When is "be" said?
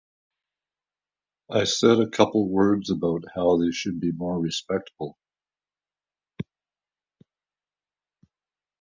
3.99-4.11